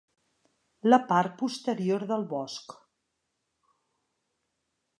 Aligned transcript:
La 0.89 0.97
part 1.11 1.35
posterior 1.41 2.07
del 2.13 2.25
bosc. 2.31 2.75